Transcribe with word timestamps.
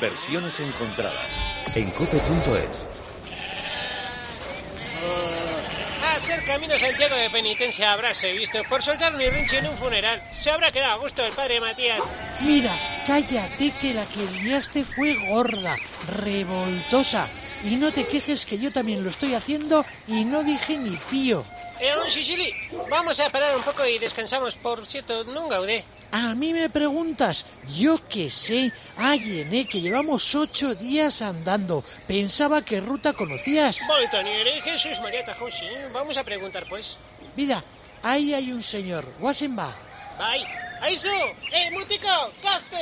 Versiones 0.00 0.60
encontradas 0.60 1.14
en 1.74 1.90
cope.es. 1.92 2.86
Hacer 6.14 6.44
camino 6.44 6.74
a 6.74 6.78
Santiago 6.78 7.14
de 7.16 7.30
penitencia 7.30 7.92
habráse 7.92 8.32
visto 8.32 8.58
por 8.68 8.82
soltar 8.82 9.14
mi 9.14 9.28
rinche 9.30 9.58
en 9.58 9.68
un 9.68 9.76
funeral. 9.76 10.22
Se 10.32 10.50
habrá 10.50 10.70
quedado 10.70 10.94
a 10.94 10.96
gusto 10.96 11.24
el 11.24 11.32
padre 11.32 11.60
Matías. 11.60 12.20
Mira, 12.40 12.72
cállate 13.06 13.72
que 13.80 13.94
la 13.94 14.04
que 14.06 14.24
liaste 14.42 14.84
fue 14.84 15.14
gorda, 15.28 15.76
revoltosa. 16.22 17.28
Y 17.64 17.76
no 17.76 17.90
te 17.90 18.06
quejes 18.06 18.44
que 18.44 18.58
yo 18.58 18.72
también 18.72 19.02
lo 19.02 19.10
estoy 19.10 19.34
haciendo 19.34 19.84
y 20.06 20.24
no 20.24 20.42
dije 20.42 20.76
ni 20.76 20.96
pío. 21.10 21.44
Eh, 21.80 21.92
un 22.02 22.10
Sicily, 22.10 22.52
vamos 22.90 23.18
a 23.20 23.30
parar 23.30 23.56
un 23.56 23.62
poco 23.62 23.86
y 23.86 23.98
descansamos. 23.98 24.56
Por 24.56 24.86
cierto, 24.86 25.24
no 25.24 25.48
gaudé. 25.48 25.84
A 26.12 26.34
mí 26.34 26.52
me 26.52 26.70
preguntas, 26.70 27.46
yo 27.76 28.02
qué 28.08 28.30
sé. 28.30 28.72
Ay, 28.96 29.40
Ené, 29.40 29.66
que 29.66 29.80
llevamos 29.80 30.34
ocho 30.34 30.74
días 30.74 31.20
andando. 31.22 31.84
Pensaba 32.06 32.64
que 32.64 32.80
ruta 32.80 33.12
conocías. 33.12 33.78
Voltaniere, 33.86 34.52
Jesús 34.62 35.00
María 35.00 35.24
Tajosi. 35.24 35.66
Vamos 35.92 36.16
a 36.16 36.24
preguntar, 36.24 36.66
pues. 36.68 36.98
Vida, 37.36 37.62
ahí 38.02 38.32
hay 38.34 38.52
un 38.52 38.62
señor. 38.62 39.12
¿Guasen 39.18 39.58
va? 39.58 39.74
Bye. 40.18 40.46
¡Aizu! 40.80 41.08
¡Eh, 41.52 41.70
Mutico! 41.72 42.08
¡Gaste! 42.42 42.76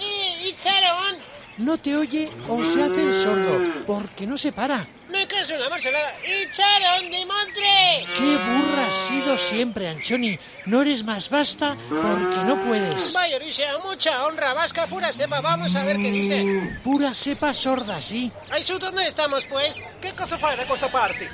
¡Eh, 0.00 0.48
Icharon! 0.48 1.16
No 1.58 1.78
te 1.78 1.96
oye 1.96 2.30
o 2.48 2.64
se 2.64 2.82
hace 2.82 3.00
el 3.02 3.14
sordo, 3.14 3.84
porque 3.86 4.26
no 4.26 4.36
se 4.36 4.50
para. 4.50 4.86
¡Me 5.14 5.28
caso 5.28 5.54
en 5.54 5.60
la 5.60 5.70
marcelada! 5.70 6.12
¡Icharon 6.42 7.08
de 7.08 7.24
Montre! 7.24 8.04
¡Qué 8.18 8.36
burra 8.36 8.88
has 8.88 8.94
sido 8.94 9.38
siempre, 9.38 9.88
Anchoni! 9.88 10.36
No 10.66 10.82
eres 10.82 11.04
más 11.04 11.30
basta 11.30 11.76
porque 11.88 12.42
no 12.44 12.60
puedes. 12.60 13.12
Vaya, 13.12 13.36
Orixa, 13.36 13.62
mucha 13.84 14.26
honra 14.26 14.54
vasca, 14.54 14.88
pura 14.88 15.12
sepa. 15.12 15.40
Vamos 15.40 15.76
a 15.76 15.84
ver 15.84 15.98
qué 15.98 16.10
dice. 16.10 16.78
Pura 16.82 17.14
cepa 17.14 17.54
sorda, 17.54 18.00
sí. 18.00 18.32
Aizu, 18.50 18.80
¿dónde 18.80 19.06
estamos, 19.06 19.46
pues? 19.46 19.86
¿Qué 20.00 20.12
cosa 20.14 20.36
fai 20.36 20.56
de 20.56 20.64
costa 20.64 20.88
parte? 20.88 21.28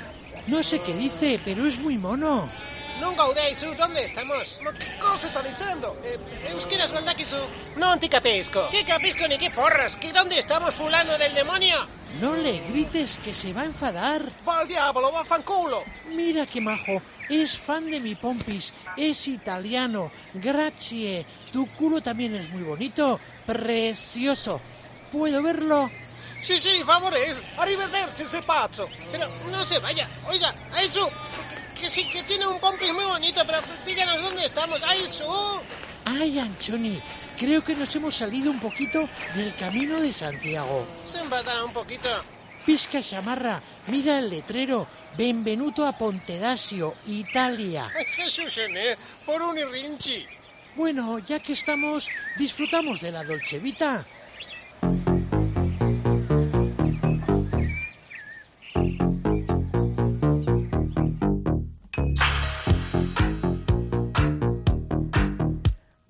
No 0.45 0.61
sé 0.61 0.79
qué 0.81 0.93
dice, 0.93 1.39
pero 1.43 1.65
es 1.65 1.79
muy 1.79 1.97
mono. 1.97 2.47
Non 3.01 3.17
Aizu, 3.17 3.73
¿dónde 3.75 4.05
estamos? 4.05 4.59
Ma 4.61 4.71
che 4.73 4.95
cosa 4.99 5.27
sta 5.27 5.41
dicendo? 5.41 5.97
Eh, 6.03 6.19
Euskiras 6.53 6.93
Baldakizu. 6.93 7.41
Non 7.75 7.97
ti 7.97 8.07
capisco. 8.07 8.69
¿Qué 8.69 8.83
capisco 8.85 9.25
ni 9.27 9.39
qué 9.39 9.49
porras? 9.49 9.97
¿Que 9.97 10.13
dónde 10.13 10.37
estamos, 10.37 10.75
fulano 10.75 11.17
del 11.17 11.33
demonio? 11.33 11.87
No 12.19 12.35
le 12.35 12.59
grites 12.69 13.17
que 13.17 13.33
se 13.33 13.53
va 13.53 13.61
a 13.61 13.65
enfadar. 13.65 14.21
Va 14.47 14.59
al 14.59 14.67
diavolo, 14.67 15.11
vaffanculo. 15.11 15.83
Mira 16.13 16.45
qué 16.45 16.61
majo, 16.61 17.01
es 17.27 17.57
fan 17.57 17.89
de 17.89 17.99
mi 17.99 18.13
pompis, 18.13 18.71
es 18.95 19.27
italiano. 19.27 20.11
Grazie. 20.35 21.25
Tu 21.51 21.65
culo 21.73 22.01
también 22.01 22.35
es 22.35 22.49
muy 22.49 22.61
bonito, 22.61 23.19
precioso. 23.47 24.61
¿Puedo 25.11 25.41
verlo? 25.41 25.89
Sì, 26.39 26.59
sì, 26.59 26.83
favores. 26.83 27.43
Arrivederci, 27.57 28.23
ese 28.23 28.41
pazzo. 28.41 28.87
Pero 29.11 29.27
no 29.49 29.63
se 29.63 29.79
vaya. 29.79 30.09
Oiga, 30.27 30.53
Aizu, 30.73 31.07
que, 31.07 31.60
que 31.81 31.89
sí, 31.89 32.07
que 32.07 32.21
tiene 32.23 32.45
un 32.45 32.59
pompis 32.59 32.93
muy 32.93 33.05
bonito, 33.05 33.41
pero 33.45 33.59
díganos 33.83 34.21
dónde 34.21 34.45
estamos, 34.45 34.83
Aizu. 34.83 35.23
Ay, 36.05 36.37
Anchoni, 36.37 37.01
creo 37.39 37.63
que 37.63 37.75
nos 37.75 37.95
hemos 37.95 38.15
salido 38.15 38.51
un 38.51 38.59
poquito 38.59 39.09
del 39.35 39.55
camino 39.55 39.99
de 39.99 40.13
Santiago. 40.13 40.85
Se 41.03 41.19
enfada 41.19 41.65
un 41.65 41.73
poquito. 41.73 42.07
Pisca 42.65 43.01
Chamarra, 43.01 43.61
mira 43.87 44.19
el 44.19 44.29
letrero. 44.29 44.87
Benvenuto 45.17 45.87
a 45.87 45.97
Pontedasio, 45.97 46.93
Italia. 47.07 47.91
Ay, 47.97 48.05
Jesús, 48.05 48.59
¿eh? 48.59 48.95
Por 49.25 49.41
un 49.41 49.57
irrinchi. 49.57 50.27
Bueno, 50.75 51.17
ya 51.19 51.39
que 51.39 51.53
estamos, 51.53 52.09
disfrutamos 52.37 53.01
de 53.01 53.11
la 53.11 53.23
Dolce 53.23 53.59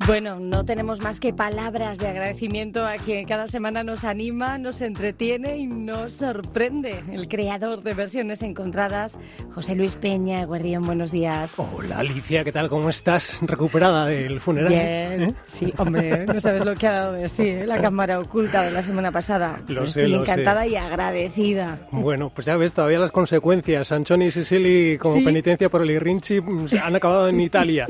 Bueno, 0.08 0.40
no 0.40 0.66
tenemos 0.66 1.00
más 1.02 1.20
que 1.20 1.32
palabras 1.32 2.00
de 2.00 2.08
agradecimiento 2.08 2.86
a 2.86 2.96
quien 2.96 3.26
cada 3.26 3.48
semana 3.48 3.84
nos 3.84 4.04
anima, 4.04 4.58
nos 4.58 4.82
entretiene 4.82 5.58
y 5.58 5.68
nos 5.68 6.16
sorprende. 6.16 7.04
El 7.12 7.28
creador 7.28 7.84
de 7.84 7.94
versiones 7.94 8.42
encontradas, 8.42 9.18
José 9.54 9.76
Luis 9.76 9.96
Peña, 9.96 10.44
Guardián, 10.46 10.82
buenos 10.82 11.12
días. 11.12 11.56
Hola 11.60 12.00
Alicia, 12.00 12.44
¿qué 12.44 12.52
tal? 12.52 12.68
¿Cómo 12.68 12.90
estás? 12.90 13.40
¿Recuperada 13.42 14.08
del 14.08 14.42
funeral? 14.42 14.70
Bien, 14.70 15.22
¿Eh? 15.22 15.34
sí, 15.46 15.72
hombre, 15.78 16.26
no 16.26 16.42
sabes 16.42 16.66
lo 16.66 16.74
que 16.76 16.88
ha 16.88 16.92
dado 16.94 17.12
de 17.14 17.30
sí, 17.30 17.44
¿eh? 17.48 17.68
la 17.68 17.80
cámara 17.80 18.20
oculta 18.20 18.64
de 18.64 18.72
la 18.72 18.82
semana 18.84 19.12
pasada. 19.12 19.62
Lo 19.68 19.86
sé, 19.88 20.02
Estoy 20.02 20.14
lo 20.16 20.22
encantada 20.24 20.64
sé. 20.64 20.70
y 20.70 20.76
agradecida. 20.78 21.80
Bueno, 21.92 22.32
pues 22.34 22.48
ya 22.48 22.58
ves, 22.58 22.74
todavía 22.74 22.98
las 23.00 23.12
consecuencias. 23.12 23.88
Sanchoni 23.90 24.26
y 24.26 24.32
Sicily, 24.32 24.98
como 24.98 25.18
Sí. 25.18 25.26
penitencia 25.26 25.70
por 25.70 25.84
el 25.84 25.92
Irrinchi, 25.92 26.42
mm, 26.42 26.66
han 26.84 26.96
acabado 26.96 27.28
en 27.30 27.40
Italia. 27.40 27.88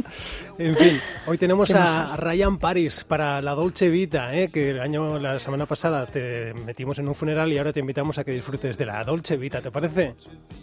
En 0.58 0.76
fin, 0.76 1.00
hoy 1.26 1.38
tenemos 1.40 1.68
Qué 1.70 1.74
a. 2.04 2.18
Ryan 2.18 2.58
Paris 2.58 3.04
para 3.04 3.42
la 3.42 3.54
Dolce 3.54 3.90
Vita, 3.90 4.36
¿eh? 4.36 4.50
que 4.52 4.72
el 4.72 4.80
año, 4.80 5.20
la 5.20 5.40
semana 5.40 5.66
pasada 5.66 6.06
te 6.06 6.54
metimos 6.66 7.00
en 7.00 7.08
un 7.08 7.16
funeral 7.16 7.52
y 7.52 7.58
ahora 7.58 7.74
te 7.74 7.80
invitamos 7.80 8.18
a 8.18 8.24
que 8.24 8.32
disfrutes 8.32 8.78
de 8.78 8.86
la 8.86 9.04
Dolce 9.04 9.38
Vita, 9.38 9.62
¿te 9.62 9.72
parece? 9.72 10.16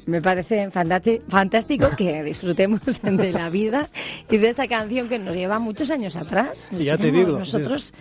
Me 0.07 0.23
parece 0.23 0.71
fantástico 0.71 1.91
que 1.97 2.23
disfrutemos 2.23 2.81
de 3.03 3.33
la 3.33 3.51
vida 3.51 3.89
y 4.31 4.39
de 4.39 4.49
esta 4.49 4.69
canción 4.69 5.09
que 5.09 5.19
nos 5.19 5.35
lleva 5.35 5.59
muchos 5.59 5.91
años 5.91 6.17
atrás. 6.17 6.71
Ya 6.73 6.97
te 6.97 7.11
digo, 7.11 7.39
Nosotros 7.39 7.93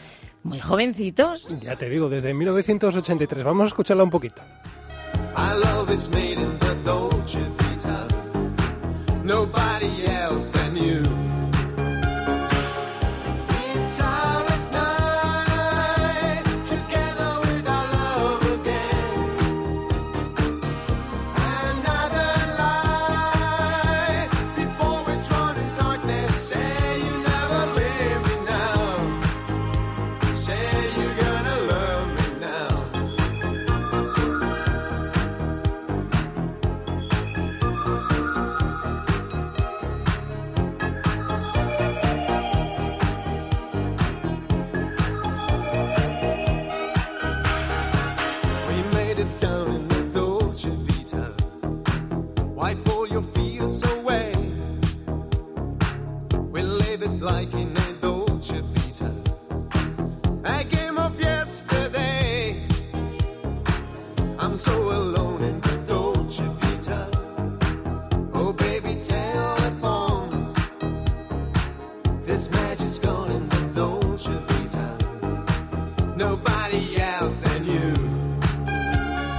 muy 0.43 0.59
jovencitos. 0.59 1.47
Ya 1.61 1.75
te 1.75 1.89
digo, 1.89 2.09
desde 2.09 2.33
1983. 2.33 3.43
Vamos 3.43 3.65
a 3.65 3.67
escucharla 3.67 4.03
un 4.03 4.09
poquito. 4.09 4.41
Our 5.35 5.59
love 5.59 5.91
is 5.91 6.09
made 6.09 6.39
in 6.39 6.57
the 6.59 6.75
Dolce 6.83 7.39
Vita. 7.59 8.07
Nobody 9.23 10.05
else 10.05 10.51
than 10.51 10.75
you. 10.75 11.26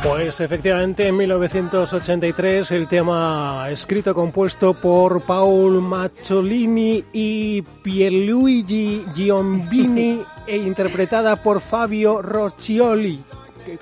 Pues 0.03 0.41
efectivamente 0.41 1.07
en 1.07 1.17
1983 1.17 2.71
el 2.73 2.89
tema 2.89 3.67
escrito 3.71 4.15
compuesto 4.15 4.75
por 4.75 5.23
Paul 5.23 5.81
Macciolini 5.81 7.05
y 7.13 7.63
Pierluigi 7.63 9.05
Giombini 9.15 10.21
e 10.47 10.57
interpretada 10.57 11.37
por 11.37 11.61
Fabio 11.61 12.21
Roccioli, 12.21 13.23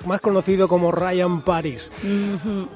más 0.05 0.21
conocido 0.21 0.67
como 0.67 0.91
Ryan 0.91 1.41
Paris, 1.41 1.91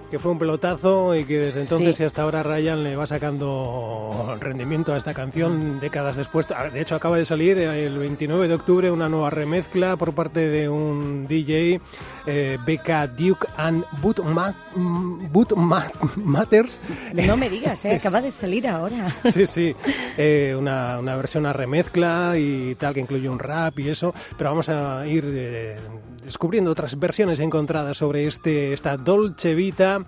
que 0.09 0.19
fue 0.19 0.31
un 0.31 0.39
pelotazo 0.39 1.15
y 1.15 1.25
que 1.25 1.39
desde 1.39 1.61
entonces 1.61 1.95
Sí. 1.97 2.03
y 2.03 2.05
hasta 2.05 2.21
ahora 2.23 2.43
Ryan 2.43 2.83
le 2.83 2.95
va 2.95 3.07
sacando 3.07 4.35
rendimiento 4.39 4.93
a 4.93 4.97
esta 4.97 5.13
canción 5.13 5.79
décadas 5.79 6.15
después. 6.15 6.47
Ah, 6.55 6.69
De 6.69 6.81
hecho 6.81 6.95
acaba 6.95 7.17
de 7.17 7.25
salir 7.25 7.57
el 7.57 7.97
29 7.97 8.47
de 8.47 8.53
octubre 8.55 8.91
una 8.91 9.09
nueva 9.09 9.29
remezcla 9.29 9.95
por 9.97 10.13
parte 10.13 10.47
de 10.49 10.69
un 10.69 11.27
DJ, 11.27 11.79
eh, 12.27 12.57
Becca 12.65 13.07
Duke 13.07 13.47
and 13.57 13.83
Boot, 14.01 14.19
Ma- 14.23 14.53
Boot 14.75 15.53
Ma- 15.55 15.91
Matters. 16.15 16.81
No 17.13 17.35
me 17.37 17.49
digas, 17.49 17.83
¿eh? 17.85 17.95
acaba 17.95 18.21
de 18.21 18.31
salir 18.31 18.67
ahora. 18.67 19.15
Sí, 19.31 19.45
sí, 19.47 19.75
eh, 20.17 20.55
una, 20.57 20.99
una 20.99 21.15
versión 21.15 21.45
a 21.45 21.53
remezcla 21.53 22.33
y 22.37 22.75
tal, 22.75 22.93
que 22.93 22.99
incluye 22.99 23.29
un 23.29 23.39
rap 23.39 23.79
y 23.79 23.89
eso, 23.89 24.13
pero 24.37 24.49
vamos 24.51 24.69
a 24.69 25.05
ir 25.07 25.23
eh, 25.31 25.75
descubriendo 26.23 26.71
otras 26.71 26.99
versiones 27.01 27.41
encontradas 27.41 27.97
sobre 27.97 28.25
este, 28.25 28.71
esta 28.71 28.95
Dolce 28.95 29.53
Vita, 29.55 29.99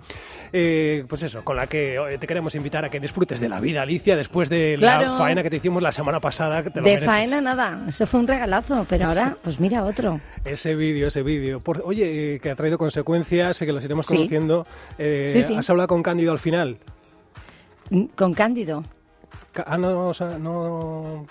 eh, 0.50 1.04
pues 1.06 1.22
eso, 1.24 1.44
con 1.44 1.56
la 1.56 1.66
que 1.66 1.96
eh, 1.96 2.16
te 2.18 2.26
queremos 2.26 2.54
invitar 2.54 2.84
a 2.86 2.88
que 2.90 2.98
disfrutes 3.00 3.40
de 3.40 3.50
la 3.50 3.60
vida, 3.60 3.82
Alicia, 3.82 4.16
después 4.16 4.48
de 4.48 4.78
la 4.78 5.12
faena 5.18 5.42
que 5.42 5.50
te 5.50 5.56
hicimos 5.56 5.82
la 5.82 5.92
semana 5.92 6.20
pasada. 6.20 6.62
que 6.62 6.70
te 6.70 6.80
lo 6.80 6.86
De 6.86 6.92
mereces. 6.92 7.06
faena 7.06 7.40
nada, 7.42 7.84
eso 7.88 8.06
fue 8.06 8.20
un 8.20 8.26
regalazo, 8.28 8.86
pero 8.88 9.06
ahora, 9.08 9.36
pues 9.42 9.60
mira 9.60 9.84
otro. 9.84 10.20
Ese 10.46 10.74
vídeo, 10.74 11.08
ese 11.08 11.22
vídeo. 11.22 11.60
Por- 11.60 11.82
Oye, 11.84 12.36
eh, 12.36 12.40
que 12.40 12.50
ha 12.50 12.54
traído 12.56 12.78
consecuencias, 12.78 13.58
que 13.58 13.72
las 13.72 13.84
iremos 13.84 14.06
Sí. 14.06 14.14
conociendo. 14.16 14.66
Eh, 14.96 15.28
Sí, 15.28 15.42
sí. 15.42 15.54
¿Has 15.56 15.68
hablado 15.68 15.88
con 15.88 16.02
Cándido 16.02 16.32
al 16.32 16.38
final? 16.38 16.78
Mm, 17.90 18.04
Con 18.16 18.32
Cándido. 18.32 18.82
Ah, 19.66 19.76
no, 19.76 20.08
o 20.08 20.14
sea, 20.14 20.38
no... 20.38 21.26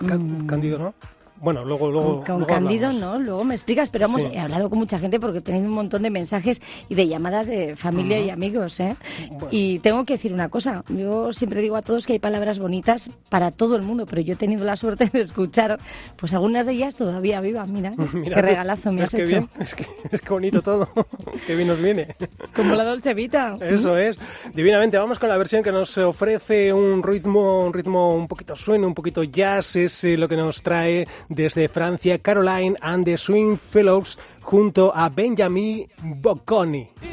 Mm. 0.00 0.46
Cándido, 0.46 0.78
¿no? 0.78 0.94
Bueno, 1.40 1.64
luego... 1.64 1.90
luego 1.90 2.16
Con, 2.16 2.24
con 2.24 2.34
luego 2.40 2.46
Cándido 2.46 2.88
hablamos. 2.88 3.18
no, 3.18 3.24
luego 3.24 3.44
me 3.44 3.54
explicas, 3.54 3.88
pero 3.90 4.06
Sí. 4.08 4.26
he 4.32 4.38
hablado 4.38 4.68
con 4.70 4.78
mucha 4.78 4.98
gente 4.98 5.18
porque 5.20 5.38
he 5.38 5.40
tenido 5.42 5.66
un 5.66 5.74
montón 5.74 6.02
de 6.02 6.10
mensajes 6.10 6.60
y 6.88 6.94
de 6.94 7.08
llamadas 7.08 7.46
de 7.46 7.76
familia 7.76 8.20
y 8.20 8.30
amigos, 8.30 8.78
¿eh? 8.80 8.96
Bueno. 9.30 9.48
Y 9.50 9.78
tengo 9.80 10.04
que 10.04 10.14
decir 10.14 10.32
una 10.32 10.48
cosa, 10.48 10.84
yo 10.88 11.32
siempre 11.32 11.60
digo 11.62 11.76
a 11.76 11.82
todos 11.82 12.06
que 12.06 12.14
hay 12.14 12.18
palabras 12.18 12.58
bonitas 12.58 13.10
para 13.28 13.50
todo 13.50 13.76
el 13.76 13.82
mundo, 13.82 14.04
pero 14.06 14.20
yo 14.22 14.34
he 14.34 14.36
tenido 14.36 14.64
la 14.64 14.76
suerte 14.76 15.08
de 15.12 15.20
escuchar, 15.20 15.78
pues 16.16 16.34
algunas 16.34 16.66
de 16.66 16.72
ellas 16.72 16.96
todavía 16.96 17.40
vivas, 17.40 17.68
mira, 17.68 17.94
Mira 18.12 18.36
qué 18.36 18.42
regalazo 18.42 18.92
me 18.92 19.00
es 19.02 19.06
has 19.06 19.10
que 19.14 19.22
hecho. 19.22 19.30
bien, 19.30 19.48
es 19.60 19.74
que 19.74 19.86
es 20.10 20.20
que 20.20 20.28
bonito 20.30 20.60
todo, 20.62 20.88
qué 21.46 21.54
bien 21.56 21.68
nos 21.68 21.78
viene. 21.80 22.14
Como 22.54 22.74
la 22.74 22.84
Dolce 22.84 23.14
Vita. 23.14 23.56
Eso 23.60 23.96
es, 23.96 24.18
divinamente. 24.54 24.98
Vamos 24.98 25.18
con 25.18 25.28
la 25.28 25.36
versión 25.38 25.62
que 25.62 25.72
nos 25.72 25.96
ofrece 25.98 26.72
un 26.72 27.02
ritmo, 27.02 27.64
un 27.64 27.72
ritmo 27.72 28.14
un 28.14 28.26
poquito 28.28 28.56
sueno, 28.56 28.86
un 28.86 28.94
poquito 28.94 29.22
jazz, 29.22 29.76
es 29.76 30.04
eh, 30.04 30.16
lo 30.16 30.28
que 30.28 30.36
nos 30.36 30.62
trae 30.62 31.06
desde 31.30 31.68
Francia 31.68 32.18
Caroline 32.18 32.76
and 32.82 33.04
the 33.04 33.16
Swing 33.16 33.56
Fellows 33.56 34.18
junto 34.42 34.92
a 34.94 35.08
Benjamin 35.08 35.88
Bocconi. 36.02 37.09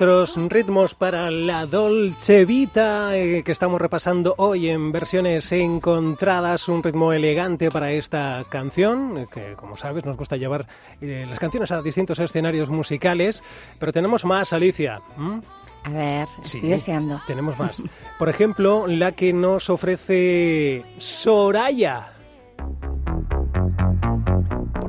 Now. 0.00 0.20
Otros 0.20 0.34
ritmos 0.48 0.94
para 0.94 1.30
la 1.30 1.66
Dolce 1.66 2.46
Vita 2.46 3.18
eh, 3.18 3.42
que 3.42 3.52
estamos 3.52 3.78
repasando 3.78 4.34
hoy 4.38 4.70
en 4.70 4.92
versiones 4.92 5.52
encontradas, 5.52 6.70
un 6.70 6.82
ritmo 6.82 7.12
elegante 7.12 7.70
para 7.70 7.92
esta 7.92 8.46
canción, 8.48 9.18
eh, 9.18 9.26
que 9.30 9.52
como 9.56 9.76
sabes 9.76 10.06
nos 10.06 10.16
gusta 10.16 10.38
llevar 10.38 10.66
eh, 11.02 11.26
las 11.28 11.38
canciones 11.38 11.70
a 11.70 11.82
distintos 11.82 12.18
escenarios 12.18 12.70
musicales, 12.70 13.42
pero 13.78 13.92
tenemos 13.92 14.24
más, 14.24 14.54
Alicia. 14.54 15.02
¿m? 15.18 15.42
A 15.84 15.90
ver, 15.90 16.28
Sí, 16.44 16.56
estoy 16.56 16.70
deseando. 16.70 17.20
Tenemos 17.26 17.58
más. 17.58 17.82
Por 18.18 18.30
ejemplo, 18.30 18.86
la 18.86 19.12
que 19.12 19.34
nos 19.34 19.68
ofrece 19.68 20.82
Soraya. 20.96 22.12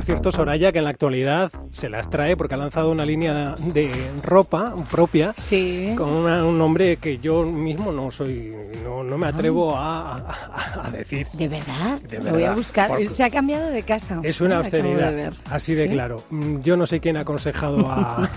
Por 0.01 0.05
cierto, 0.07 0.31
Soraya, 0.31 0.71
que 0.71 0.79
en 0.79 0.85
la 0.85 0.89
actualidad 0.89 1.51
se 1.69 1.87
las 1.87 2.09
trae 2.09 2.35
porque 2.35 2.55
ha 2.55 2.57
lanzado 2.57 2.89
una 2.89 3.05
línea 3.05 3.53
de 3.71 3.91
ropa 4.23 4.73
propia 4.89 5.35
Sí. 5.37 5.93
con 5.95 6.09
una- 6.09 6.43
un 6.43 6.57
nombre 6.57 6.97
que 6.97 7.19
yo 7.19 7.43
mismo 7.43 7.91
no 7.91 8.09
soy, 8.09 8.51
no, 8.83 9.03
no 9.03 9.17
me 9.19 9.27
atrevo 9.27 9.75
a, 9.77 10.15
a- 10.15 10.87
a 10.87 10.89
decir. 10.89 11.27
¿De 11.33 11.47
verdad? 11.47 12.01
De 12.09 12.17
Lo 12.19 12.31
voy 12.31 12.43
a 12.45 12.53
buscar. 12.53 12.87
porque- 12.89 13.11
Se 13.11 13.23
ha 13.23 13.29
cambiado 13.29 13.67
de 13.69 13.83
casa. 13.83 14.19
Es 14.23 14.41
una 14.41 14.55
de 14.55 14.61
obscenidad, 14.61 15.11
ver. 15.13 15.33
así 15.51 15.75
de 15.75 15.87
¿Sí? 15.87 15.93
claro. 15.93 16.15
Mm, 16.31 16.61
Yo 16.61 16.75
no 16.77 16.87
sé 16.87 16.99
quién 16.99 17.15
ha 17.17 17.19
aconsejado 17.19 17.87
a, 17.87 18.27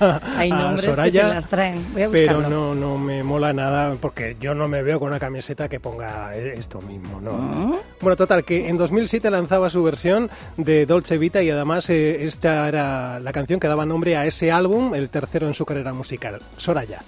Hay 0.38 0.50
a 0.50 0.56
nombres 0.56 0.80
que 0.80 0.86
se 0.86 0.94
Soraya, 0.94 1.28
las 1.28 1.46
traen. 1.46 1.84
Voy 1.92 2.02
a 2.04 2.08
pero 2.08 2.40
no, 2.48 2.74
no 2.74 2.96
me 2.96 3.22
mola 3.22 3.52
nada 3.52 3.94
porque 4.00 4.36
yo 4.40 4.54
no 4.54 4.68
me 4.68 4.82
veo 4.82 4.98
con 4.98 5.08
una 5.08 5.20
camiseta 5.20 5.68
que 5.68 5.80
ponga 5.80 6.34
esto 6.34 6.80
mismo. 6.80 7.20
¿no? 7.20 7.32
¿Mm? 7.32 7.74
Bueno, 8.00 8.16
total, 8.16 8.42
que 8.42 8.68
en 8.70 8.78
2007 8.78 9.30
lanzaba 9.30 9.68
su 9.68 9.82
versión 9.82 10.30
de 10.56 10.86
Dolce 10.94 11.18
Vita 11.18 11.42
y 11.42 11.50
además 11.50 11.90
eh, 11.90 12.24
esta 12.24 12.68
era 12.68 13.18
la 13.18 13.32
canción 13.32 13.58
que 13.58 13.66
daba 13.66 13.84
nombre 13.84 14.16
a 14.16 14.26
ese 14.26 14.52
álbum, 14.52 14.94
el 14.94 15.10
tercero 15.10 15.48
en 15.48 15.54
su 15.54 15.66
carrera 15.66 15.92
musical, 15.92 16.38
Soraya. 16.56 17.00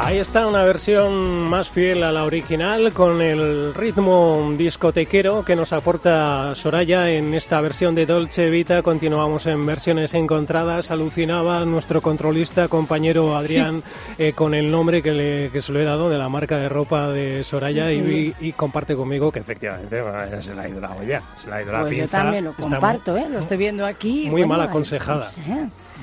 Ahí 0.00 0.18
está 0.18 0.46
una 0.46 0.62
versión 0.64 1.48
más 1.50 1.68
fiel 1.68 2.02
a 2.04 2.12
la 2.12 2.24
original 2.24 2.92
con 2.92 3.20
el 3.20 3.74
ritmo 3.74 4.54
discotequero 4.56 5.44
que 5.44 5.56
nos 5.56 5.72
aporta 5.72 6.54
Soraya 6.54 7.10
en 7.10 7.34
esta 7.34 7.60
versión 7.60 7.94
de 7.94 8.06
Dolce 8.06 8.48
Vita. 8.48 8.80
Continuamos 8.82 9.46
en 9.46 9.66
versiones 9.66 10.14
encontradas. 10.14 10.90
Alucinaba 10.90 11.64
nuestro 11.64 12.00
controlista 12.00 12.68
compañero 12.68 13.36
Adrián 13.36 13.82
eh, 14.18 14.32
con 14.34 14.54
el 14.54 14.70
nombre 14.70 15.02
que, 15.02 15.10
le- 15.12 15.50
que 15.50 15.60
se 15.60 15.72
lo 15.72 15.80
he 15.80 15.84
dado 15.84 16.08
de 16.08 16.16
la 16.16 16.28
marca 16.28 16.56
de 16.58 16.68
ropa 16.68 17.10
de 17.10 17.42
Soraya 17.44 17.88
Sí, 17.88 17.94
y- 17.94 18.02
sí. 18.28 18.34
Y, 18.40 18.52
comparte 18.52 18.94
conmigo 18.96 19.30
que 19.32 19.40
efectivamente 19.40 20.00
bueno, 20.00 20.42
se 20.42 20.54
la 20.54 20.62
ha 20.62 20.68
ido 20.68 20.80
la 20.80 20.90
olla. 20.92 21.22
Se 21.36 21.50
la 21.50 21.56
ha 21.56 21.62
ido 21.62 21.72
la 21.72 21.80
Pues 21.82 21.96
yo 21.96 22.08
también 22.08 22.44
lo 22.44 22.50
Está 22.50 22.62
comparto, 22.62 23.16
¿eh? 23.16 23.26
Lo 23.30 23.40
estoy 23.40 23.56
viendo 23.58 23.84
aquí. 23.84 24.26
muy 24.30 24.46
mal 24.46 24.60
aconsejada. 24.62 25.30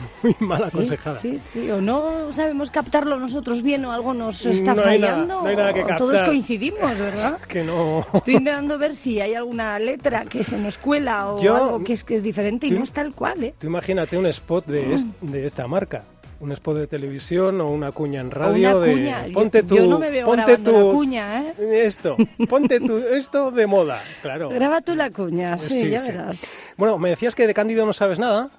Muy 0.23 0.35
mal 0.39 0.63
aconsejada. 0.63 1.19
Sí, 1.19 1.39
sí, 1.53 1.69
o 1.71 1.81
no 1.81 2.31
sabemos 2.33 2.71
captarlo 2.71 3.19
nosotros 3.19 3.61
bien 3.61 3.85
o 3.85 3.91
algo 3.91 4.13
nos 4.13 4.45
está 4.45 4.73
No 4.73 4.83
hay 4.83 4.99
nada- 4.99 5.13
fallando. 5.13 5.41
no 5.41 5.47
hay 5.47 5.55
nada 5.55 5.73
que 5.73 5.79
captar. 5.81 5.97
todos 5.97 6.21
coincidimos, 6.23 6.97
¿verdad? 6.97 7.39
Que 7.47 7.63
no. 7.63 8.05
Estoy 8.13 8.35
intentando 8.35 8.77
ver 8.77 8.95
si 8.95 9.21
hay 9.21 9.33
alguna 9.35 9.77
letra 9.79 10.25
que 10.25 10.43
se 10.43 10.57
nos 10.57 10.77
cuela 10.77 11.29
o 11.31 11.41
Yo- 11.41 11.55
algo 11.55 11.83
que 11.83 11.93
es 11.93 12.03
que 12.03 12.15
es 12.15 12.23
diferente 12.23 12.67
y 12.67 12.71
Tú- 12.71 12.77
no 12.77 12.83
es 12.83 12.91
tal 12.91 13.13
cual, 13.13 13.43
¿eh? 13.43 13.53
Tú 13.59 13.67
imagínate 13.67 14.17
un 14.17 14.25
spot 14.27 14.65
de, 14.67 14.93
est- 14.93 15.07
de 15.21 15.45
esta 15.45 15.67
marca. 15.67 16.03
Un 16.37 16.51
spot 16.51 16.75
de 16.77 16.87
televisión 16.87 17.61
o 17.61 17.69
una 17.69 17.93
cuña 17.93 18.19
en 18.19 18.29
radio 18.29 18.71
una 18.77 18.85
de 18.85 18.91
cuña. 18.93 19.27
Yo- 19.27 19.33
ponte 19.33 19.61
yo, 19.61 19.67
tu 19.67 19.89
no 19.89 19.97
me 19.99 20.11
veo 20.11 20.25
ponte 20.25 20.57
tu 20.57 20.71
la 20.73 20.91
cuña, 20.91 21.41
¿eh? 21.41 21.53
esto, 21.85 22.17
ponte 22.49 22.79
tu 22.81 22.97
esto 23.11 23.51
de 23.51 23.65
moda, 23.67 24.01
claro. 24.21 24.49
Graba 24.49 24.81
tú 24.81 24.95
la 24.95 25.09
cuña, 25.11 25.57
sí, 25.57 25.79
Sí, 25.79 25.89
ya 25.91 26.01
sí. 26.01 26.11
verás. 26.11 26.45
Bueno, 26.75 26.97
me 26.97 27.09
decías 27.09 27.33
que 27.35 27.47
de 27.47 27.53
Cándido 27.53 27.85
no 27.85 27.93
sabes 27.93 28.19
nada. 28.19 28.49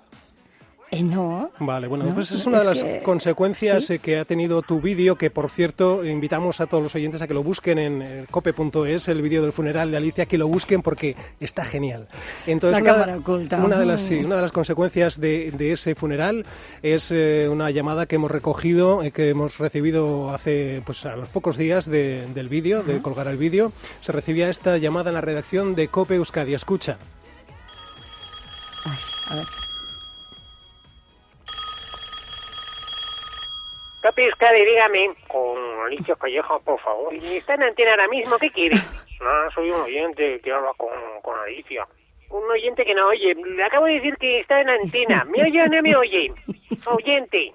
Eh, 0.98 1.02
no. 1.02 1.50
Vale, 1.58 1.86
bueno, 1.86 2.04
No, 2.04 2.14
pues 2.14 2.30
es 2.32 2.46
una 2.46 2.60
de 2.60 2.64
las 2.64 2.82
que- 2.82 2.98
consecuencias 3.02 3.84
sí. 3.86 3.94
eh, 3.94 3.98
que 3.98 4.18
ha 4.18 4.24
tenido 4.24 4.62
tu 4.62 4.80
vídeo, 4.80 5.16
que 5.16 5.30
por 5.30 5.50
cierto 5.50 6.04
invitamos 6.04 6.60
a 6.60 6.66
todos 6.66 6.82
los 6.82 6.94
oyentes 6.94 7.22
a 7.22 7.26
que 7.26 7.34
lo 7.34 7.42
busquen 7.42 7.78
en 7.78 8.02
eh, 8.02 8.24
cope.es, 8.30 9.08
el 9.08 9.22
vídeo 9.22 9.42
del 9.42 9.52
funeral 9.52 9.90
de 9.90 9.96
Alicia, 9.96 10.26
que 10.26 10.38
lo 10.38 10.48
busquen 10.48 10.82
porque 10.82 11.16
está 11.40 11.64
genial. 11.64 12.08
Entonces, 12.46 12.82
La 12.82 12.90
una, 12.92 13.00
cámara 13.00 13.18
oculta. 13.18 13.56
Una 13.64 13.78
de 13.78 13.86
las, 13.86 14.02
Mm. 14.02 14.06
sí, 14.08 14.14
una 14.16 14.36
de 14.36 14.42
las 14.42 14.52
consecuencias 14.52 15.20
de, 15.20 15.50
de 15.56 15.72
ese 15.72 15.94
funeral 15.94 16.44
es 16.82 17.10
eh, 17.10 17.48
una 17.50 17.70
llamada 17.70 18.06
que 18.06 18.16
hemos 18.16 18.30
recogido, 18.30 19.02
eh, 19.02 19.10
que 19.10 19.30
hemos 19.30 19.58
recibido 19.58 20.30
hace 20.30 20.82
pues 20.84 21.04
a 21.06 21.16
los 21.16 21.28
pocos 21.28 21.56
días 21.56 21.86
de- 21.90 22.26
del 22.34 22.48
vídeo, 22.48 22.82
de 22.82 23.00
colgar 23.02 23.26
el 23.28 23.36
vídeo. 23.36 23.72
Se 24.00 24.12
recibía 24.12 24.48
esta 24.48 24.76
llamada 24.78 25.10
en 25.10 25.14
la 25.14 25.20
redacción 25.20 25.74
de 25.74 25.88
Cope 25.88 26.14
Euskadi. 26.16 26.54
Escucha. 26.54 26.98
Ay, 28.84 28.98
a 29.30 29.34
ver. 29.36 29.44
Papi 34.06 34.22
Euskadi, 34.22 34.64
dígame, 34.64 35.16
con 35.26 35.58
Alicia 35.84 36.14
Calleja, 36.14 36.60
por 36.60 36.78
favor. 36.78 37.12
Y 37.12 37.38
está 37.38 37.54
en 37.54 37.64
antena 37.64 37.90
ahora 37.90 38.06
mismo, 38.06 38.38
¿qué 38.38 38.52
quiere? 38.52 38.76
No, 39.20 39.50
soy 39.52 39.68
un 39.68 39.80
oyente 39.80 40.38
que 40.44 40.52
habla 40.52 40.72
con, 40.76 40.92
con 41.22 41.36
Alicia. 41.40 41.84
un 42.30 42.48
oyente 42.48 42.84
que 42.84 42.94
no 42.94 43.08
oye. 43.08 43.34
Le 43.34 43.64
acabo 43.64 43.86
de 43.86 43.94
decir 43.94 44.16
que 44.18 44.38
está 44.38 44.60
en 44.60 44.68
antena. 44.68 45.24
¿Me 45.24 45.42
oye 45.42 45.60
o 45.60 45.66
no 45.66 45.82
me 45.82 45.96
oye? 45.96 46.32
Oyente. 46.86 47.50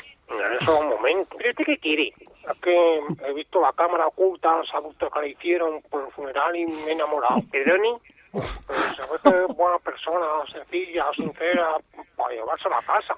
Eso, 0.59 0.77
un 0.77 0.89
momento. 0.89 1.37
¿Pero 1.37 1.51
usted 1.51 1.63
qué 1.63 1.77
quiere? 1.77 2.07
Es 2.09 2.61
que 2.61 2.99
he 3.25 3.33
visto 3.33 3.61
la 3.61 3.71
cámara 3.71 4.07
oculta, 4.07 4.61
sabe 4.69 4.87
usted 4.89 5.07
que 5.07 5.21
le 5.21 5.29
hicieron 5.29 5.81
por 5.83 6.03
el 6.03 6.11
funeral 6.11 6.53
y 6.53 6.65
me 6.65 6.87
he 6.87 6.91
enamorado. 6.91 7.41
¿Perdone? 7.49 7.93
Pero 8.33 8.43
se 8.43 9.01
ve 9.03 9.19
que 9.23 9.45
es 9.51 9.55
buena 9.55 9.79
persona, 9.79 10.27
sencilla, 10.51 11.05
sincera, 11.15 11.77
para 12.17 12.33
llevarse 12.33 12.67
a 12.67 12.71
la 12.71 12.81
casa. 12.81 13.15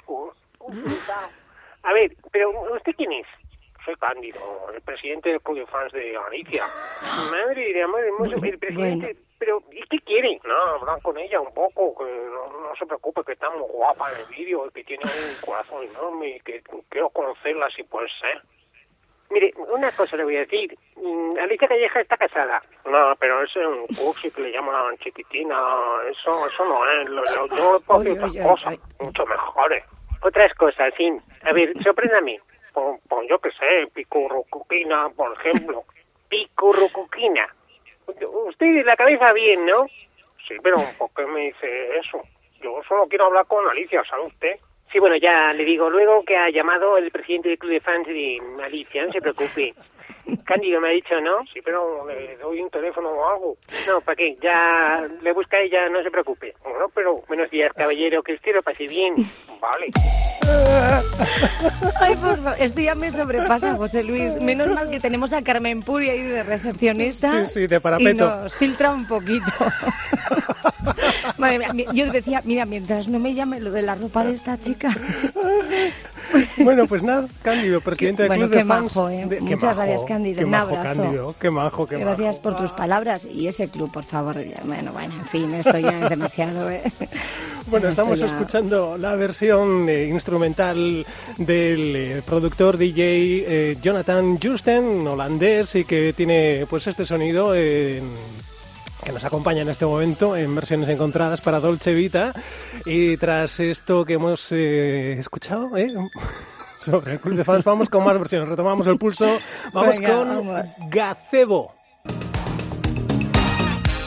A 1.83 1.93
ver, 1.93 2.15
pero 2.31 2.49
¿usted 2.73 2.93
quién 2.95 3.11
es? 3.11 3.27
Soy 3.85 3.95
Cándido, 3.97 4.39
el 4.73 4.81
presidente 4.81 5.29
del 5.29 5.41
club 5.41 5.57
de 5.57 5.65
fans 5.67 5.91
de 5.91 6.13
Galicia. 6.13 6.63
Madre 7.29 7.73
de 7.73 7.83
amor 7.83 8.03
hermoso, 8.03 8.43
el 8.43 8.57
presidente... 8.57 9.17
Pero, 9.37 9.61
¿y 9.73 9.81
qué 9.89 9.99
quiere? 9.99 10.39
No, 10.45 10.55
hablar 10.55 11.01
con 11.01 11.17
ella 11.17 11.41
un 11.41 11.53
poco, 11.53 11.93
que 11.97 12.05
no, 12.05 12.61
no 12.61 12.75
se 12.79 12.85
preocupe, 12.85 13.25
que 13.25 13.33
está 13.33 13.49
muy 13.49 13.67
guapa 13.67 14.09
en 14.13 14.21
el 14.21 14.25
vídeo 14.27 14.69
que 14.71 14.85
tiene 14.85 15.03
un 15.03 15.45
corazón 15.45 15.83
enorme 15.83 16.37
y 16.37 16.39
que 16.39 16.63
quiero 16.87 17.09
conocerla 17.09 17.69
si 17.75 17.83
puede 17.83 18.07
ser. 18.21 18.41
Mire, 19.29 19.53
una 19.57 19.91
cosa 19.91 20.15
le 20.15 20.23
voy 20.23 20.37
a 20.37 20.41
decir. 20.41 20.77
Mm, 20.95 21.37
Alicia 21.39 21.67
Calleja 21.67 21.99
está 21.99 22.15
casada. 22.15 22.61
No, 22.85 23.15
pero 23.19 23.43
ese 23.43 23.59
es 23.59 23.67
un 23.67 23.87
cursi 23.87 24.31
que 24.31 24.43
le 24.43 24.51
llaman 24.51 24.97
chiquitina, 24.99 25.57
eso, 26.09 26.47
eso 26.47 26.65
no 26.65 26.89
es, 26.91 27.09
lo, 27.09 27.25
yo 27.49 27.79
puedo 27.81 28.13
otras 28.13 28.37
cosas, 28.37 28.79
mucho 28.99 29.25
mejores. 29.25 29.83
Otras 30.23 30.53
cosas, 30.53 30.93
sí. 30.97 31.11
A 31.43 31.51
ver, 31.51 31.73
sorpréndame. 31.83 32.39
Pues, 32.73 32.99
pues 33.07 33.29
yo 33.29 33.39
qué 33.39 33.51
sé, 33.51 33.87
picurrucuquina, 33.93 35.09
por 35.09 35.37
ejemplo. 35.37 35.83
Picurrucuquina. 36.29 37.47
Usted 38.47 38.75
de 38.75 38.83
la 38.83 38.95
cabeza 38.95 39.31
bien, 39.33 39.65
¿no? 39.65 39.85
Sí, 40.47 40.55
pero 40.61 40.77
¿por 40.97 41.09
qué 41.15 41.25
me 41.25 41.47
dice 41.47 41.97
eso? 41.97 42.21
Yo 42.61 42.81
solo 42.87 43.07
quiero 43.07 43.25
hablar 43.25 43.45
con 43.45 43.67
Alicia, 43.69 44.03
¿sabe 44.09 44.23
usted? 44.23 44.55
Sí, 44.91 44.99
bueno, 44.99 45.15
ya 45.15 45.53
le 45.53 45.65
digo 45.65 45.89
luego 45.89 46.23
que 46.23 46.37
ha 46.37 46.49
llamado 46.49 46.97
el 46.97 47.11
presidente 47.11 47.49
del 47.49 47.57
club 47.57 47.71
de 47.71 47.81
fans 47.81 48.07
de 48.07 48.41
Alicia, 48.63 49.05
no 49.05 49.11
se 49.11 49.21
preocupe. 49.21 49.73
Cándido 50.45 50.79
me 50.81 50.89
ha 50.89 50.91
dicho, 50.91 51.19
¿no? 51.21 51.45
Sí, 51.53 51.59
pero 51.63 52.05
le 52.07 52.37
doy 52.37 52.61
un 52.61 52.69
teléfono 52.69 53.09
o 53.09 53.29
algo. 53.29 53.57
No, 53.87 54.01
¿para 54.01 54.15
qué? 54.15 54.37
Ya 54.41 55.07
le 55.21 55.33
busca 55.33 55.59
ella, 55.59 55.89
no 55.89 56.01
se 56.03 56.11
preocupe. 56.11 56.53
Bueno, 56.63 56.85
pero... 56.93 57.21
Buenos 57.27 57.49
días, 57.51 57.71
caballero, 57.75 58.23
que 58.23 58.33
usted 58.33 58.53
lo 58.55 58.61
pase 58.63 58.87
bien. 58.87 59.15
Vale. 59.61 59.87
Ay, 62.01 62.15
por 62.15 62.37
favor, 62.37 62.55
esto 62.59 62.81
ya 62.81 62.95
me 62.95 63.11
sobrepasa, 63.11 63.75
José 63.75 64.03
Luis. 64.03 64.35
Menos 64.41 64.67
mal 64.69 64.89
que 64.89 64.99
tenemos 64.99 65.31
a 65.33 65.41
Carmen 65.43 65.81
Puri 65.81 66.09
ahí 66.09 66.21
de 66.23 66.43
recepcionista. 66.43 67.45
Sí, 67.45 67.61
sí, 67.61 67.67
de 67.67 67.77
Y 67.77 67.79
parapeto. 67.79 68.25
nos 68.29 68.55
filtra 68.55 68.91
un 68.91 69.07
poquito. 69.07 69.45
Madre 71.37 71.59
mía, 71.73 71.87
yo 71.93 72.11
decía, 72.11 72.41
mira, 72.43 72.65
mientras 72.65 73.07
no 73.07 73.19
me 73.19 73.33
llame 73.33 73.59
lo 73.59 73.71
de 73.71 73.81
la 73.81 73.95
ropa 73.95 74.23
de 74.25 74.33
esta 74.35 74.57
chica. 74.57 74.89
Bueno, 76.57 76.87
pues 76.87 77.03
nada, 77.03 77.27
Cándido, 77.41 77.81
presidente 77.81 78.23
del 78.23 78.29
Bueno, 78.29 78.45
club 78.47 78.57
de 78.57 78.65
fans. 78.65 78.83
majo, 78.95 79.09
¿eh? 79.09 79.25
de- 79.27 79.41
Muchas 79.41 79.61
majo, 79.63 79.75
gracias, 79.77 80.01
Cándido. 80.07 80.37
Qué 80.39 80.45
Un 80.45 80.51
majo, 80.51 80.75
abrazo. 80.77 81.01
Cándido. 81.01 81.35
Qué 81.39 81.51
majo, 81.51 81.85
qué 81.87 81.97
majo. 81.97 82.07
Gracias 82.07 82.39
por 82.39 82.57
tus 82.57 82.71
palabras 82.71 83.25
y 83.25 83.47
ese 83.47 83.67
club, 83.69 83.91
por 83.91 84.03
favor. 84.03 84.35
Bueno, 84.65 84.91
bueno, 84.93 85.13
en 85.13 85.25
fin, 85.27 85.53
esto 85.53 85.77
ya 85.77 86.03
es 86.03 86.09
demasiado, 86.09 86.69
¿eh? 86.69 86.81
Bueno, 87.67 87.87
estamos 87.87 88.19
ya- 88.19 88.25
escuchando 88.25 88.97
la 88.97 89.15
versión 89.15 89.87
eh, 89.87 90.07
instrumental 90.07 91.05
del 91.37 91.95
eh, 91.95 92.21
productor 92.25 92.77
DJ 92.77 93.77
Jonathan 93.81 94.37
Justen, 94.37 95.07
holandés, 95.07 95.73
y 95.75 95.85
que 95.85 96.11
tiene 96.13 96.65
pues 96.69 96.87
este 96.87 97.05
sonido 97.05 97.53
eh, 97.55 98.01
que 99.03 99.11
nos 99.11 99.25
acompaña 99.25 99.61
en 99.61 99.69
este 99.69 99.85
momento 99.85 100.35
en 100.35 100.55
versiones 100.55 100.89
encontradas 100.89 101.41
para 101.41 101.59
Dolce 101.59 101.93
Vita. 101.93 102.33
Y 102.85 103.17
tras 103.17 103.59
esto 103.59 104.05
que 104.05 104.13
hemos 104.13 104.51
eh, 104.51 105.13
escuchado, 105.19 105.77
¿eh? 105.77 105.93
sobre 106.79 107.13
el 107.13 107.19
Club 107.19 107.35
de 107.35 107.43
Fans, 107.43 107.63
vamos 107.63 107.89
con 107.89 108.03
más 108.03 108.17
versiones. 108.17 108.49
Retomamos 108.49 108.87
el 108.87 108.97
pulso. 108.97 109.37
Vamos 109.71 109.99
Venga, 109.99 110.15
con 110.15 110.27
vamos. 110.27 110.69
Gazebo. 110.89 111.75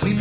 We 0.03 0.15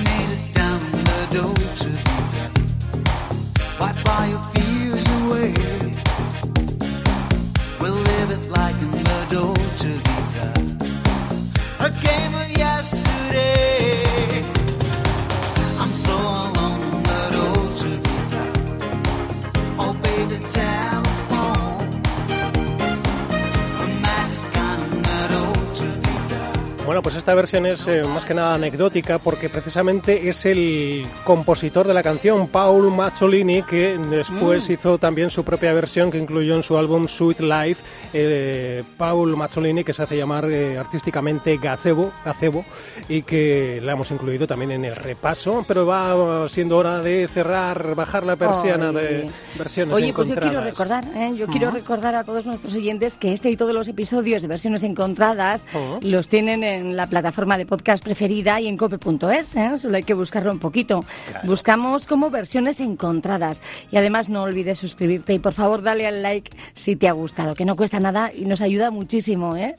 pues 27.05 27.17
esta 27.17 27.35
versión 27.35 27.67
es 27.67 27.85
eh, 27.85 28.01
más 28.03 28.25
que 28.25 28.33
nada 28.33 28.55
anecdótica 28.55 29.19
porque 29.19 29.47
precisamente 29.47 30.27
es 30.27 30.43
el 30.47 31.05
compositor 31.23 31.85
de 31.87 31.93
la 31.93 32.01
canción, 32.01 32.47
Paul 32.47 32.91
Mazzolini, 32.91 33.61
que 33.61 33.95
después 34.09 34.67
hizo 34.71 34.97
también 34.97 35.29
su 35.29 35.43
propia 35.43 35.71
versión 35.73 36.09
que 36.09 36.17
incluyó 36.17 36.55
en 36.55 36.63
su 36.63 36.75
álbum 36.75 37.07
Sweet 37.07 37.41
Life. 37.41 37.83
eh, 38.11 38.81
Paul 38.97 39.37
Mazzolini, 39.37 39.83
que 39.83 39.93
se 39.93 40.01
hace 40.01 40.17
llamar 40.17 40.49
eh, 40.49 40.79
artísticamente 40.79 41.57
Gazebo, 41.57 42.11
Gazebo, 42.25 42.65
y 43.07 43.21
que 43.21 43.79
la 43.83 43.91
hemos 43.91 44.09
incluido 44.09 44.47
también 44.47 44.71
en 44.71 44.85
el 44.85 44.95
repaso, 44.95 45.63
pero 45.67 45.85
va 45.85 46.49
siendo 46.49 46.75
hora 46.75 47.01
de 47.03 47.27
cerrar, 47.27 47.93
bajar 47.93 48.25
la 48.25 48.35
persiana 48.35 48.91
de 48.91 49.29
versiones 49.59 49.93
Oye, 49.93 50.11
pues 50.11 50.29
yo 50.29 50.33
encontradas. 50.33 50.49
quiero 50.49 50.65
recordar, 50.65 51.03
¿eh? 51.15 51.35
yo 51.37 51.45
quiero 51.45 51.69
recordar 51.69 52.15
a 52.15 52.23
todos 52.23 52.47
nuestros 52.47 52.73
oyentes 52.73 53.15
que 53.19 53.31
este 53.31 53.51
y 53.51 53.57
todos 53.57 53.75
los 53.75 53.87
episodios 53.87 54.41
de 54.41 54.47
versiones 54.47 54.81
encontradas 54.83 55.65
Ujú. 55.71 55.99
los 56.01 56.29
tienen 56.29 56.63
en 56.63 56.94
la 56.95 57.07
plataforma 57.07 57.57
de 57.57 57.65
podcast 57.65 58.03
preferida 58.03 58.59
y 58.59 58.67
en 58.67 58.77
cope.es, 58.77 59.55
¿eh? 59.55 59.77
solo 59.77 59.97
hay 59.97 60.03
que 60.03 60.13
buscarlo 60.13 60.51
un 60.51 60.59
poquito. 60.59 61.05
Buscamos 61.43 62.05
como 62.05 62.29
versiones 62.29 62.79
encontradas 62.79 63.61
y 63.91 63.97
además 63.97 64.29
no 64.29 64.43
olvides 64.43 64.79
suscribirte 64.79 65.33
y 65.33 65.39
por 65.39 65.53
favor 65.53 65.81
dale 65.81 66.07
al 66.07 66.21
like 66.21 66.51
si 66.73 66.95
te 66.95 67.07
ha 67.07 67.11
gustado, 67.11 67.55
que 67.55 67.65
no 67.65 67.75
cuesta 67.75 67.99
nada 67.99 68.31
y 68.33 68.45
nos 68.45 68.61
ayuda 68.61 68.91
muchísimo, 68.91 69.55
¿eh? 69.55 69.75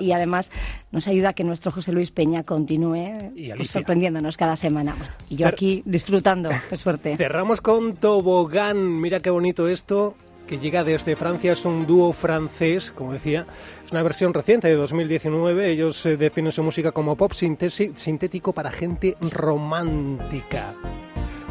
Y 0.00 0.12
además 0.12 0.50
nos 0.90 1.06
ayuda 1.08 1.30
a 1.30 1.32
que 1.34 1.44
nuestro 1.44 1.70
José 1.70 1.92
Luis 1.92 2.10
Peña 2.10 2.42
continúe 2.42 3.32
sorprendiéndonos 3.64 4.36
cada 4.36 4.56
semana. 4.56 4.94
Y 5.28 5.36
yo 5.36 5.48
aquí 5.48 5.82
disfrutando, 5.84 6.50
qué 6.68 6.76
suerte. 6.76 7.16
Cerramos 7.18 7.60
con 7.60 7.96
Tobogán. 7.96 9.00
Mira 9.00 9.20
qué 9.20 9.30
bonito 9.30 9.68
esto 9.68 10.14
que 10.46 10.58
llega 10.58 10.84
desde 10.84 11.16
Francia, 11.16 11.52
es 11.52 11.64
un 11.64 11.86
dúo 11.86 12.12
francés, 12.12 12.92
como 12.92 13.12
decía, 13.12 13.46
es 13.84 13.90
una 13.92 14.02
versión 14.02 14.34
reciente 14.34 14.68
de 14.68 14.74
2019, 14.74 15.70
ellos 15.70 16.04
eh, 16.06 16.16
definen 16.16 16.52
su 16.52 16.62
música 16.62 16.92
como 16.92 17.16
pop 17.16 17.32
sintético 17.32 18.52
para 18.52 18.70
gente 18.70 19.16
romántica. 19.32 20.74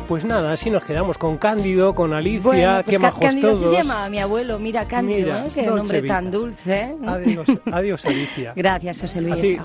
Pues 0.08 0.26
nada, 0.26 0.52
así 0.52 0.70
nos 0.70 0.84
quedamos 0.84 1.18
con 1.18 1.38
Cándido, 1.38 1.96
con 1.96 2.12
Alicia, 2.14 2.42
Bueno, 2.44 2.74
pues 2.84 2.86
qué 2.88 3.00
majos 3.00 3.20
Cándido 3.22 3.54
todos. 3.54 3.70
se 3.70 3.76
llama 3.78 4.10
mi 4.10 4.20
abuelo, 4.20 4.60
mira 4.60 4.86
Cándido, 4.86 5.28
Mira, 5.28 5.46
¿eh? 5.46 5.50
qué 5.56 5.62
Dolce 5.64 5.78
nombre 5.78 6.02
Vita. 6.02 6.14
tan 6.16 6.30
dulce. 6.32 6.74
¿eh? 6.82 6.96
Adiós, 7.08 7.48
adiós 7.72 8.06
Alicia. 8.06 8.54
Gracias, 8.58 9.00
José 9.02 9.22
Luis. 9.22 9.58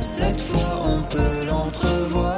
Cette 0.00 0.40
fois 0.40 0.80
on 0.86 1.02
peut 1.08 1.44
l'entrevoir. 1.46 2.37